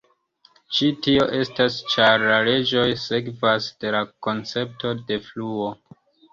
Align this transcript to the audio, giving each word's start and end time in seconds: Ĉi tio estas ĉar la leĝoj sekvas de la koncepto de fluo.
Ĉi 0.77 0.87
tio 1.07 1.27
estas 1.39 1.77
ĉar 1.91 2.25
la 2.33 2.41
leĝoj 2.49 2.87
sekvas 3.03 3.71
de 3.85 3.95
la 3.99 4.03
koncepto 4.29 4.99
de 5.07 5.23
fluo. 5.31 5.73